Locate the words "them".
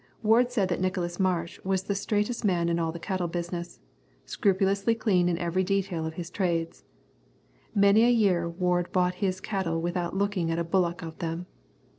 11.19-11.45